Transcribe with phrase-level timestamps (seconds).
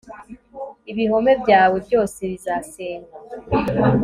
[0.91, 3.13] ibihome byawe byose bizasenywa